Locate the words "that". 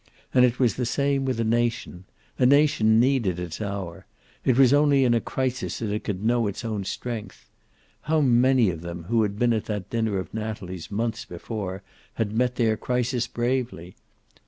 5.77-5.91, 9.65-9.91